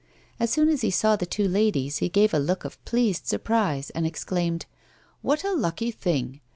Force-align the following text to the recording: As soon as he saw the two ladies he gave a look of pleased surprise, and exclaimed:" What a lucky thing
As 0.39 0.49
soon 0.49 0.67
as 0.69 0.81
he 0.81 0.89
saw 0.89 1.15
the 1.15 1.27
two 1.27 1.47
ladies 1.47 1.97
he 1.97 2.09
gave 2.09 2.33
a 2.33 2.39
look 2.39 2.65
of 2.65 2.83
pleased 2.85 3.27
surprise, 3.27 3.91
and 3.91 4.03
exclaimed:" 4.03 4.65
What 5.21 5.43
a 5.43 5.53
lucky 5.53 5.91
thing 5.91 6.41